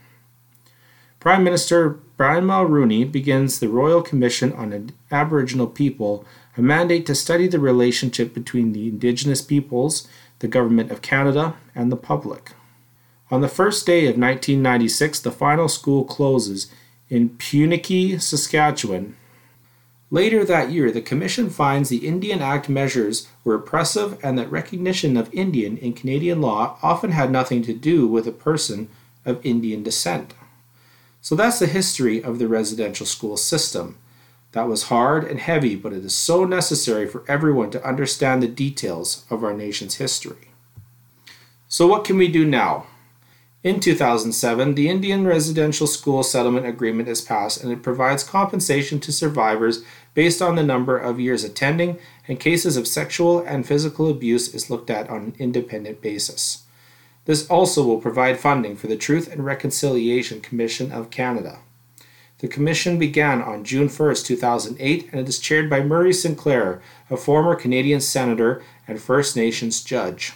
Prime 1.21 1.45
Minister 1.45 2.01
Brian 2.17 2.45
Mulroney 2.45 3.11
begins 3.11 3.59
the 3.59 3.69
Royal 3.69 4.03
Commission 4.03 4.53
on 4.53 4.93
Aboriginal 5.11 5.67
People, 5.67 6.25
a 6.57 6.63
mandate 6.63 7.07
to 7.07 7.15
study 7.15 7.49
the 7.49 7.59
relationship 7.59 8.35
between 8.35 8.73
the 8.73 8.89
Indigenous 8.89 9.41
peoples, 9.41 10.07
the 10.41 10.49
Government 10.49 10.91
of 10.91 11.01
Canada, 11.01 11.57
and 11.75 11.91
the 11.91 11.97
public. 11.97 12.53
On 13.31 13.41
the 13.41 13.49
first 13.49 13.87
day 13.87 14.01
of 14.01 14.19
1996, 14.19 15.21
the 15.21 15.33
final 15.33 15.69
school 15.69 16.05
closes 16.05 16.71
in 17.09 17.31
Punnichy, 17.31 18.21
Saskatchewan. 18.21 19.17
Later 20.11 20.45
that 20.45 20.71
year, 20.71 20.91
the 20.91 21.01
Commission 21.01 21.49
finds 21.49 21.89
the 21.89 22.07
Indian 22.07 22.43
Act 22.43 22.69
measures 22.69 23.29
were 23.43 23.55
oppressive 23.55 24.23
and 24.23 24.39
that 24.39 24.51
recognition 24.51 25.17
of 25.17 25.33
Indian 25.33 25.79
in 25.79 25.95
Canadian 25.95 26.43
law 26.43 26.77
often 26.83 27.13
had 27.13 27.31
nothing 27.31 27.63
to 27.63 27.73
do 27.73 28.07
with 28.07 28.27
a 28.27 28.33
person 28.33 28.91
of 29.25 29.45
Indian 29.45 29.83
descent. 29.83 30.35
So 31.23 31.37
that's 31.37 31.61
the 31.61 31.69
history 31.69 32.23
of 32.23 32.41
the 32.41 32.49
residential 32.49 33.07
school 33.07 33.37
system. 33.37 33.97
That 34.51 34.69
was 34.69 34.85
hard 34.85 35.25
and 35.25 35.39
heavy, 35.39 35.77
but 35.77 35.93
it 35.93 36.05
is 36.05 36.15
so 36.15 36.45
necessary 36.45 37.07
for 37.07 37.25
everyone 37.29 37.71
to 37.71 37.87
understand 37.87 38.43
the 38.43 38.49
details 38.49 39.25
of 39.31 39.43
our 39.45 39.55
nation's 39.55 39.95
history. 39.95 40.49
So, 41.69 41.87
what 41.87 42.05
can 42.05 42.19
we 42.19 42.29
do 42.29 42.45
now? 42.45 42.87
In 43.63 43.79
2007, 43.79 44.75
the 44.75 44.89
Indian 44.91 45.25
Residential 45.25 45.87
School 45.87 46.25
Settlement 46.25 46.67
Agreement 46.67 47.09
is 47.09 47.21
passed 47.21 47.63
and 47.63 47.73
it 47.73 47.85
provides 47.85 48.25
compensation 48.25 48.99
to 48.99 49.13
survivors 49.13 49.85
based 50.15 50.43
on 50.43 50.57
the 50.57 50.65
number 50.65 50.99
of 50.99 51.21
years 51.21 51.45
attending, 51.45 51.99
and 52.27 52.41
cases 52.41 52.77
of 52.77 52.89
sexual 52.89 53.39
and 53.39 53.65
physical 53.65 54.11
abuse 54.11 54.53
is 54.53 54.69
looked 54.69 54.91
at 54.91 55.09
on 55.09 55.23
an 55.23 55.35
independent 55.39 56.03
basis. 56.03 56.65
This 57.25 57.47
also 57.49 57.85
will 57.85 58.01
provide 58.01 58.41
funding 58.41 58.77
for 58.77 58.89
the 58.89 58.97
Truth 58.97 59.33
and 59.33 59.45
Reconciliation 59.45 60.41
Commission 60.41 60.91
of 60.91 61.11
Canada. 61.11 61.61
The 62.39 62.49
commission 62.49 62.99
began 62.99 63.41
on 63.41 63.63
June 63.63 63.89
1, 63.89 64.15
2008, 64.17 65.09
and 65.13 65.21
it 65.21 65.29
is 65.29 65.39
chaired 65.39 65.71
by 65.71 65.81
Murray 65.81 66.13
Sinclair, 66.13 66.83
a 67.09 67.17
former 67.17 67.55
Canadian 67.55 68.01
senator 68.01 68.65
and 68.89 69.01
First 69.01 69.37
Nations 69.37 69.85
judge. 69.85 70.33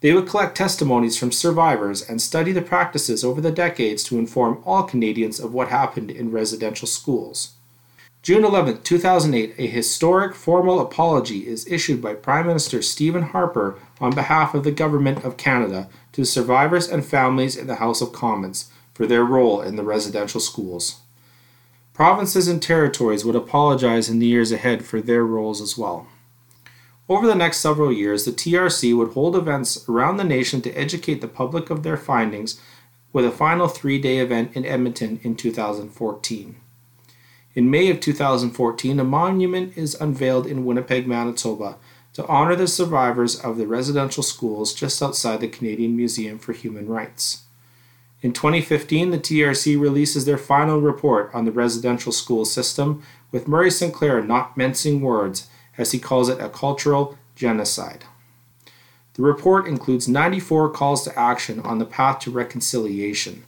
They 0.00 0.14
would 0.14 0.26
collect 0.28 0.56
testimonies 0.56 1.18
from 1.18 1.32
survivors 1.32 2.00
and 2.02 2.22
study 2.22 2.52
the 2.52 2.62
practices 2.62 3.22
over 3.22 3.42
the 3.42 3.50
decades 3.50 4.02
to 4.04 4.18
inform 4.18 4.62
all 4.64 4.82
Canadians 4.84 5.38
of 5.38 5.52
what 5.52 5.68
happened 5.68 6.10
in 6.10 6.30
residential 6.30 6.88
schools. 6.88 7.52
June 8.24 8.42
11, 8.42 8.80
2008, 8.80 9.54
a 9.58 9.66
historic 9.66 10.34
formal 10.34 10.80
apology 10.80 11.46
is 11.46 11.70
issued 11.70 12.00
by 12.00 12.14
Prime 12.14 12.46
Minister 12.46 12.80
Stephen 12.80 13.20
Harper 13.20 13.78
on 14.00 14.14
behalf 14.14 14.54
of 14.54 14.64
the 14.64 14.72
Government 14.72 15.22
of 15.26 15.36
Canada 15.36 15.90
to 16.12 16.24
survivors 16.24 16.88
and 16.88 17.04
families 17.04 17.54
in 17.54 17.66
the 17.66 17.74
House 17.74 18.00
of 18.00 18.14
Commons 18.14 18.72
for 18.94 19.06
their 19.06 19.24
role 19.24 19.60
in 19.60 19.76
the 19.76 19.82
residential 19.82 20.40
schools. 20.40 21.02
Provinces 21.92 22.48
and 22.48 22.62
territories 22.62 23.26
would 23.26 23.36
apologize 23.36 24.08
in 24.08 24.20
the 24.20 24.26
years 24.26 24.50
ahead 24.52 24.86
for 24.86 25.02
their 25.02 25.26
roles 25.26 25.60
as 25.60 25.76
well. 25.76 26.06
Over 27.10 27.26
the 27.26 27.34
next 27.34 27.58
several 27.58 27.92
years, 27.92 28.24
the 28.24 28.32
TRC 28.32 28.96
would 28.96 29.12
hold 29.12 29.36
events 29.36 29.86
around 29.86 30.16
the 30.16 30.24
nation 30.24 30.62
to 30.62 30.72
educate 30.72 31.20
the 31.20 31.28
public 31.28 31.68
of 31.68 31.82
their 31.82 31.98
findings, 31.98 32.58
with 33.12 33.26
a 33.26 33.30
final 33.30 33.68
three 33.68 33.98
day 33.98 34.16
event 34.16 34.56
in 34.56 34.64
Edmonton 34.64 35.20
in 35.22 35.36
2014. 35.36 36.56
In 37.54 37.70
May 37.70 37.88
of 37.88 38.00
2014, 38.00 38.98
a 38.98 39.04
monument 39.04 39.78
is 39.78 39.94
unveiled 40.00 40.44
in 40.44 40.64
Winnipeg, 40.64 41.06
Manitoba, 41.06 41.76
to 42.14 42.26
honor 42.26 42.56
the 42.56 42.66
survivors 42.66 43.38
of 43.38 43.58
the 43.58 43.66
residential 43.68 44.24
schools 44.24 44.74
just 44.74 45.00
outside 45.00 45.40
the 45.40 45.46
Canadian 45.46 45.96
Museum 45.96 46.40
for 46.40 46.52
Human 46.52 46.88
Rights. 46.88 47.44
In 48.22 48.32
2015, 48.32 49.10
the 49.10 49.18
TRC 49.18 49.80
releases 49.80 50.24
their 50.24 50.38
final 50.38 50.80
report 50.80 51.30
on 51.32 51.44
the 51.44 51.52
residential 51.52 52.10
school 52.10 52.44
system, 52.44 53.04
with 53.30 53.46
Murray 53.46 53.70
Sinclair 53.70 54.20
not 54.20 54.56
mincing 54.56 55.00
words, 55.00 55.48
as 55.78 55.92
he 55.92 56.00
calls 56.00 56.28
it 56.28 56.40
a 56.40 56.48
cultural 56.48 57.16
genocide. 57.36 58.04
The 59.14 59.22
report 59.22 59.68
includes 59.68 60.08
94 60.08 60.70
calls 60.70 61.04
to 61.04 61.16
action 61.16 61.60
on 61.60 61.78
the 61.78 61.84
path 61.84 62.18
to 62.20 62.32
reconciliation 62.32 63.44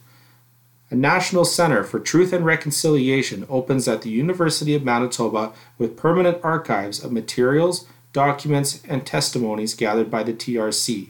a 0.89 0.95
National 0.95 1.43
Center 1.43 1.83
for 1.83 1.99
Truth 1.99 2.31
and 2.31 2.45
Reconciliation 2.45 3.45
opens 3.49 3.87
at 3.87 4.03
the 4.03 4.09
University 4.09 4.73
of 4.73 4.85
Manitoba 4.85 5.51
with 5.77 5.97
permanent 5.97 6.39
archives 6.43 7.03
of 7.03 7.11
materials, 7.11 7.85
documents, 8.13 8.81
and 8.87 9.05
testimonies 9.05 9.73
gathered 9.73 10.09
by 10.09 10.23
the 10.23 10.33
TRC. 10.33 11.09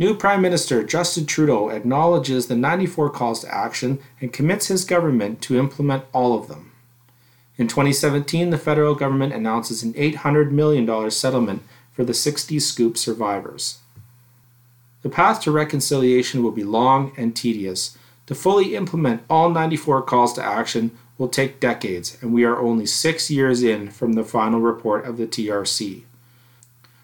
New 0.00 0.16
Prime 0.16 0.40
Minister 0.40 0.82
Justin 0.82 1.26
Trudeau 1.26 1.68
acknowledges 1.68 2.46
the 2.46 2.56
94 2.56 3.10
calls 3.10 3.40
to 3.40 3.54
action 3.54 4.00
and 4.20 4.32
commits 4.32 4.66
his 4.66 4.84
government 4.84 5.42
to 5.42 5.58
implement 5.58 6.04
all 6.12 6.36
of 6.36 6.48
them. 6.48 6.72
In 7.56 7.68
2017, 7.68 8.50
the 8.50 8.58
federal 8.58 8.94
government 8.94 9.34
announces 9.34 9.82
an 9.82 9.92
$800 9.92 10.50
million 10.50 11.10
settlement 11.10 11.62
for 11.92 12.04
the 12.04 12.14
60 12.14 12.58
Scoop 12.58 12.96
survivors. 12.96 13.78
The 15.02 15.10
path 15.10 15.42
to 15.42 15.50
reconciliation 15.50 16.42
will 16.42 16.50
be 16.50 16.64
long 16.64 17.12
and 17.18 17.36
tedious, 17.36 17.98
to 18.30 18.34
fully 18.36 18.76
implement 18.76 19.24
all 19.28 19.50
94 19.50 20.02
calls 20.02 20.32
to 20.34 20.44
action 20.44 20.96
will 21.18 21.26
take 21.26 21.58
decades, 21.58 22.16
and 22.20 22.32
we 22.32 22.44
are 22.44 22.60
only 22.60 22.86
six 22.86 23.28
years 23.28 23.60
in 23.60 23.90
from 23.90 24.12
the 24.12 24.22
final 24.22 24.60
report 24.60 25.04
of 25.04 25.16
the 25.16 25.26
TRC. 25.26 26.02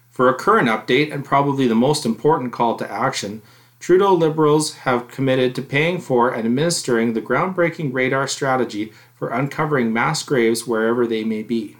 For 0.09 0.29
a 0.29 0.33
current 0.33 0.69
update, 0.69 1.13
and 1.13 1.25
probably 1.25 1.67
the 1.67 1.75
most 1.75 2.05
important 2.05 2.53
call 2.53 2.77
to 2.77 2.89
action, 2.89 3.41
Trudeau 3.81 4.13
Liberals 4.13 4.75
have 4.85 5.09
committed 5.09 5.53
to 5.55 5.61
paying 5.61 5.99
for 5.99 6.29
and 6.29 6.45
administering 6.45 7.11
the 7.11 7.21
groundbreaking 7.21 7.93
radar 7.93 8.25
strategy 8.25 8.93
for 9.13 9.27
uncovering 9.27 9.91
mass 9.91 10.23
graves 10.23 10.65
wherever 10.65 11.05
they 11.05 11.25
may 11.25 11.43
be. 11.43 11.75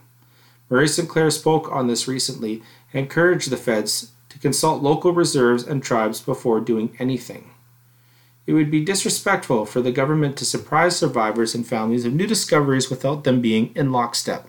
Murray 0.69 0.89
Sinclair 0.89 1.31
spoke 1.31 1.71
on 1.71 1.87
this 1.87 2.05
recently 2.05 2.61
and 2.91 3.05
encouraged 3.05 3.49
the 3.49 3.55
feds 3.55 4.11
to 4.27 4.39
consult 4.39 4.83
local 4.83 5.13
reserves 5.13 5.63
and 5.63 5.81
tribes 5.81 6.19
before 6.19 6.59
doing 6.59 6.93
anything. 6.99 7.51
It 8.47 8.53
would 8.53 8.71
be 8.71 8.83
disrespectful 8.83 9.65
for 9.65 9.81
the 9.81 9.91
government 9.91 10.37
to 10.37 10.45
surprise 10.45 10.95
survivors 10.95 11.53
and 11.53 11.67
families 11.67 12.05
of 12.05 12.13
new 12.13 12.25
discoveries 12.25 12.89
without 12.89 13.25
them 13.25 13.41
being 13.41 13.75
in 13.75 13.91
lockstep. 13.91 14.47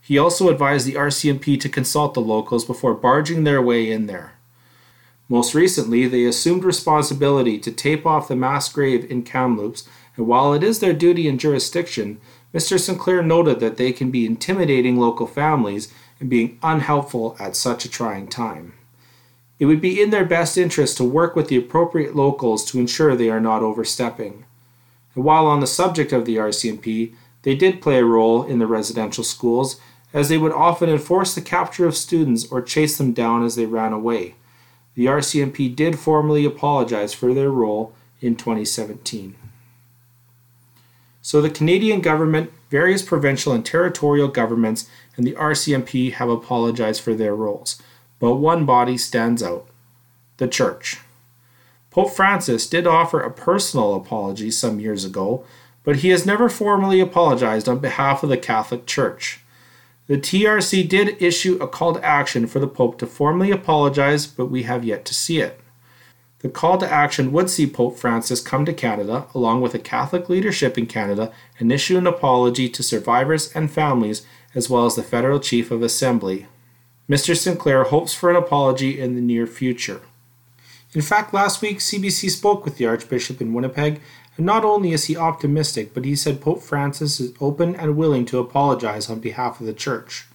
He 0.00 0.16
also 0.16 0.48
advised 0.48 0.86
the 0.86 0.94
RCMP 0.94 1.60
to 1.60 1.68
consult 1.68 2.14
the 2.14 2.20
locals 2.20 2.64
before 2.64 2.94
barging 2.94 3.42
their 3.42 3.60
way 3.60 3.90
in 3.90 4.06
there. 4.06 4.34
Most 5.28 5.54
recently, 5.54 6.06
they 6.06 6.24
assumed 6.24 6.64
responsibility 6.64 7.58
to 7.58 7.72
tape 7.72 8.06
off 8.06 8.28
the 8.28 8.36
mass 8.36 8.72
grave 8.72 9.08
in 9.10 9.24
Kamloops, 9.24 9.88
and 10.16 10.26
while 10.26 10.52
it 10.52 10.62
is 10.62 10.78
their 10.78 10.92
duty 10.92 11.28
and 11.28 11.38
jurisdiction, 11.38 12.20
Mr. 12.54 12.78
Sinclair 12.78 13.22
noted 13.22 13.60
that 13.60 13.76
they 13.76 13.92
can 13.92 14.10
be 14.10 14.26
intimidating 14.26 14.96
local 14.96 15.26
families 15.26 15.92
and 16.20 16.30
being 16.30 16.58
unhelpful 16.62 17.36
at 17.40 17.56
such 17.56 17.84
a 17.84 17.90
trying 17.90 18.28
time. 18.28 18.72
It 19.60 19.66
would 19.66 19.82
be 19.82 20.00
in 20.00 20.08
their 20.08 20.24
best 20.24 20.56
interest 20.56 20.96
to 20.96 21.04
work 21.04 21.36
with 21.36 21.48
the 21.48 21.56
appropriate 21.56 22.16
locals 22.16 22.64
to 22.64 22.80
ensure 22.80 23.14
they 23.14 23.28
are 23.28 23.42
not 23.42 23.62
overstepping. 23.62 24.46
And 25.14 25.22
while 25.22 25.46
on 25.46 25.60
the 25.60 25.66
subject 25.66 26.12
of 26.12 26.24
the 26.24 26.36
RCMP, 26.36 27.14
they 27.42 27.54
did 27.54 27.82
play 27.82 27.98
a 27.98 28.04
role 28.04 28.42
in 28.42 28.58
the 28.58 28.66
residential 28.66 29.22
schools, 29.22 29.78
as 30.14 30.30
they 30.30 30.38
would 30.38 30.52
often 30.52 30.88
enforce 30.88 31.34
the 31.34 31.42
capture 31.42 31.86
of 31.86 31.94
students 31.94 32.50
or 32.50 32.62
chase 32.62 32.96
them 32.96 33.12
down 33.12 33.44
as 33.44 33.54
they 33.54 33.66
ran 33.66 33.92
away. 33.92 34.34
The 34.94 35.06
RCMP 35.06 35.76
did 35.76 35.98
formally 35.98 36.46
apologize 36.46 37.12
for 37.12 37.34
their 37.34 37.50
role 37.50 37.94
in 38.22 38.36
2017. 38.36 39.36
So 41.20 41.42
the 41.42 41.50
Canadian 41.50 42.00
government, 42.00 42.50
various 42.70 43.02
provincial 43.02 43.52
and 43.52 43.64
territorial 43.64 44.28
governments, 44.28 44.88
and 45.18 45.26
the 45.26 45.32
RCMP 45.32 46.14
have 46.14 46.30
apologized 46.30 47.02
for 47.02 47.14
their 47.14 47.34
roles 47.34 47.80
but 48.20 48.36
one 48.36 48.64
body 48.64 48.96
stands 48.96 49.42
out 49.42 49.66
the 50.36 50.46
Church. 50.46 50.98
Pope 51.90 52.10
Francis 52.12 52.68
did 52.68 52.86
offer 52.86 53.20
a 53.20 53.32
personal 53.32 53.94
apology 53.94 54.50
some 54.50 54.78
years 54.78 55.04
ago, 55.04 55.44
but 55.82 55.96
he 55.96 56.10
has 56.10 56.24
never 56.24 56.48
formally 56.48 57.00
apologized 57.00 57.68
on 57.68 57.80
behalf 57.80 58.22
of 58.22 58.28
the 58.28 58.36
Catholic 58.36 58.86
Church. 58.86 59.40
The 60.06 60.16
TRC 60.16 60.88
did 60.88 61.20
issue 61.22 61.58
a 61.60 61.68
call 61.68 61.94
to 61.94 62.04
action 62.04 62.46
for 62.46 62.58
the 62.58 62.66
Pope 62.66 62.98
to 62.98 63.06
formally 63.06 63.50
apologize, 63.50 64.26
but 64.26 64.46
we 64.46 64.62
have 64.64 64.84
yet 64.84 65.04
to 65.06 65.14
see 65.14 65.40
it. 65.40 65.60
The 66.40 66.48
call 66.48 66.78
to 66.78 66.90
action 66.90 67.32
would 67.32 67.50
see 67.50 67.66
Pope 67.66 67.98
Francis 67.98 68.40
come 68.40 68.64
to 68.64 68.72
Canada, 68.72 69.26
along 69.34 69.60
with 69.60 69.72
the 69.72 69.78
Catholic 69.78 70.28
leadership 70.28 70.78
in 70.78 70.86
Canada, 70.86 71.32
and 71.58 71.70
issue 71.70 71.98
an 71.98 72.06
apology 72.06 72.68
to 72.70 72.82
survivors 72.82 73.52
and 73.54 73.70
families, 73.70 74.26
as 74.54 74.70
well 74.70 74.86
as 74.86 74.96
the 74.96 75.02
Federal 75.02 75.38
Chief 75.38 75.70
of 75.70 75.82
Assembly, 75.82 76.46
Mr. 77.10 77.36
Sinclair 77.36 77.82
hopes 77.82 78.14
for 78.14 78.30
an 78.30 78.36
apology 78.36 79.00
in 79.00 79.16
the 79.16 79.20
near 79.20 79.44
future. 79.44 80.00
In 80.94 81.02
fact, 81.02 81.34
last 81.34 81.60
week 81.60 81.78
CBC 81.78 82.30
spoke 82.30 82.64
with 82.64 82.76
the 82.76 82.86
Archbishop 82.86 83.40
in 83.40 83.52
Winnipeg, 83.52 84.00
and 84.36 84.46
not 84.46 84.64
only 84.64 84.92
is 84.92 85.06
he 85.06 85.16
optimistic, 85.16 85.92
but 85.92 86.04
he 86.04 86.14
said 86.14 86.40
Pope 86.40 86.62
Francis 86.62 87.18
is 87.18 87.34
open 87.40 87.74
and 87.74 87.96
willing 87.96 88.24
to 88.26 88.38
apologize 88.38 89.10
on 89.10 89.18
behalf 89.18 89.58
of 89.58 89.66
the 89.66 89.72
Church. 89.72 90.26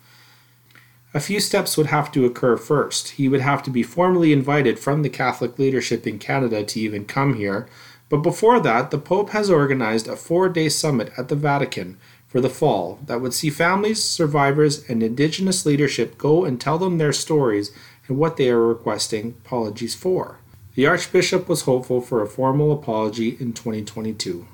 A 1.13 1.22
few 1.22 1.39
steps 1.39 1.77
would 1.77 1.88
have 1.88 2.12
to 2.12 2.25
occur 2.25 2.58
first. 2.58 3.12
He 3.12 3.29
would 3.29 3.39
have 3.39 3.63
to 3.63 3.70
be 3.70 3.82
formally 3.82 4.34
invited 4.34 4.77
from 4.77 5.01
the 5.01 5.10
Catholic 5.10 5.58
leadership 5.58 6.05
in 6.05 6.20
Canada 6.20 6.62
to 6.65 6.79
even 6.82 7.05
come 7.05 7.36
here, 7.36 7.70
but 8.10 8.17
before 8.17 8.60
that, 8.60 8.91
the 8.91 8.98
Pope 8.98 9.29
has 9.29 9.50
organized 9.50 10.10
a 10.10 10.17
four 10.17 10.50
day 10.50 10.67
summit 10.67 11.13
at 11.17 11.29
the 11.29 11.38
Vatican 11.38 11.98
for 12.36 12.42
the 12.42 12.50
fall 12.50 13.00
that 13.06 13.22
would 13.22 13.34
see 13.34 13.50
families, 13.50 14.04
survivors, 14.04 14.84
and 14.89 15.01
Indigenous 15.01 15.65
leadership 15.65 16.18
go 16.18 16.44
and 16.44 16.60
tell 16.60 16.77
them 16.77 16.98
their 16.98 17.13
stories 17.13 17.72
and 18.10 18.18
what 18.18 18.36
they 18.36 18.50
are 18.50 18.60
requesting 18.60 19.38
apologies 19.46 19.96
for. 19.96 20.39
The 20.74 20.86
Archbishop 20.86 21.48
was 21.48 21.62
hopeful 21.62 22.01
for 22.01 22.22
a 22.22 22.27
formal 22.27 22.74
apology 22.74 23.38
in 23.39 23.54
2022. 23.54 24.46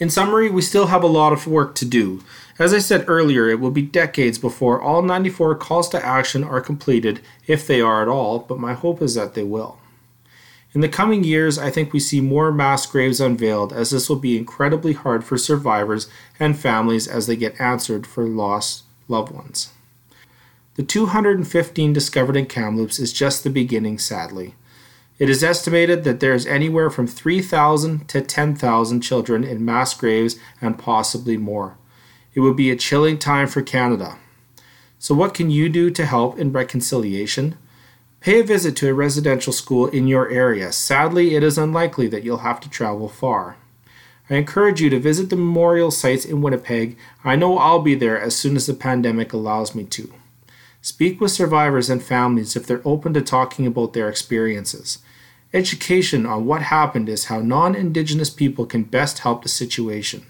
In 0.00 0.10
summary, 0.10 0.50
we 0.50 0.62
still 0.62 0.86
have 0.86 1.04
a 1.04 1.06
lot 1.06 1.32
of 1.32 1.46
work 1.46 1.76
to 1.76 1.84
do. 1.84 2.24
As 2.58 2.74
I 2.74 2.80
said 2.80 3.04
earlier, 3.06 3.48
it 3.48 3.60
will 3.60 3.70
be 3.70 3.82
decades 3.82 4.36
before 4.36 4.82
all 4.82 5.02
94 5.02 5.54
calls 5.54 5.88
to 5.90 6.04
action 6.04 6.42
are 6.42 6.60
completed, 6.60 7.20
if 7.46 7.68
they 7.68 7.80
are 7.80 8.02
at 8.02 8.08
all, 8.08 8.40
but 8.40 8.58
my 8.58 8.72
hope 8.72 9.00
is 9.00 9.14
that 9.14 9.34
they 9.34 9.44
will. 9.44 9.78
In 10.74 10.80
the 10.80 10.88
coming 10.88 11.22
years, 11.22 11.58
I 11.58 11.70
think 11.70 11.92
we 11.92 12.00
see 12.00 12.22
more 12.22 12.50
mass 12.50 12.86
graves 12.86 13.20
unveiled, 13.20 13.74
as 13.74 13.90
this 13.90 14.08
will 14.08 14.16
be 14.16 14.38
incredibly 14.38 14.94
hard 14.94 15.22
for 15.22 15.36
survivors 15.36 16.08
and 16.40 16.58
families 16.58 17.06
as 17.06 17.26
they 17.26 17.36
get 17.36 17.60
answered 17.60 18.06
for 18.06 18.24
lost 18.24 18.84
loved 19.06 19.32
ones. 19.32 19.70
The 20.76 20.82
215 20.82 21.92
discovered 21.92 22.36
in 22.36 22.46
Kamloops 22.46 22.98
is 22.98 23.12
just 23.12 23.44
the 23.44 23.50
beginning, 23.50 23.98
sadly. 23.98 24.54
It 25.18 25.28
is 25.28 25.44
estimated 25.44 26.04
that 26.04 26.20
there 26.20 26.32
is 26.32 26.46
anywhere 26.46 26.88
from 26.88 27.06
3,000 27.06 28.08
to 28.08 28.22
10,000 28.22 29.00
children 29.02 29.44
in 29.44 29.64
mass 29.64 29.92
graves 29.92 30.36
and 30.62 30.78
possibly 30.78 31.36
more. 31.36 31.76
It 32.34 32.40
would 32.40 32.56
be 32.56 32.70
a 32.70 32.76
chilling 32.76 33.18
time 33.18 33.46
for 33.46 33.60
Canada. 33.60 34.16
So, 34.98 35.14
what 35.14 35.34
can 35.34 35.50
you 35.50 35.68
do 35.68 35.90
to 35.90 36.06
help 36.06 36.38
in 36.38 36.50
reconciliation? 36.50 37.58
Pay 38.22 38.38
a 38.38 38.44
visit 38.44 38.76
to 38.76 38.88
a 38.88 38.94
residential 38.94 39.52
school 39.52 39.88
in 39.88 40.06
your 40.06 40.30
area. 40.30 40.70
Sadly, 40.70 41.34
it 41.34 41.42
is 41.42 41.58
unlikely 41.58 42.06
that 42.06 42.22
you'll 42.22 42.38
have 42.38 42.60
to 42.60 42.70
travel 42.70 43.08
far. 43.08 43.56
I 44.30 44.36
encourage 44.36 44.80
you 44.80 44.88
to 44.90 45.00
visit 45.00 45.28
the 45.28 45.34
memorial 45.34 45.90
sites 45.90 46.24
in 46.24 46.40
Winnipeg. 46.40 46.96
I 47.24 47.34
know 47.34 47.58
I'll 47.58 47.80
be 47.82 47.96
there 47.96 48.20
as 48.20 48.36
soon 48.36 48.54
as 48.54 48.66
the 48.66 48.74
pandemic 48.74 49.32
allows 49.32 49.74
me 49.74 49.82
to. 49.86 50.14
Speak 50.80 51.20
with 51.20 51.32
survivors 51.32 51.90
and 51.90 52.00
families 52.00 52.54
if 52.54 52.64
they're 52.64 52.80
open 52.84 53.12
to 53.14 53.22
talking 53.22 53.66
about 53.66 53.92
their 53.92 54.08
experiences. 54.08 54.98
Education 55.52 56.24
on 56.24 56.46
what 56.46 56.62
happened 56.62 57.08
is 57.08 57.24
how 57.24 57.40
non 57.40 57.74
Indigenous 57.74 58.30
people 58.30 58.66
can 58.66 58.84
best 58.84 59.18
help 59.18 59.42
the 59.42 59.48
situation. 59.48 60.26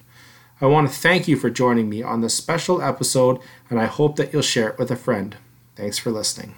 I 0.62 0.66
want 0.66 0.88
to 0.88 0.94
thank 0.94 1.28
you 1.28 1.36
for 1.36 1.50
joining 1.50 1.90
me 1.90 2.02
on 2.02 2.22
this 2.22 2.34
special 2.34 2.80
episode, 2.80 3.38
and 3.68 3.78
I 3.78 3.84
hope 3.84 4.16
that 4.16 4.32
you'll 4.32 4.40
share 4.40 4.70
it 4.70 4.78
with 4.78 4.90
a 4.90 4.96
friend. 4.96 5.36
Thanks 5.76 5.98
for 5.98 6.10
listening. 6.10 6.54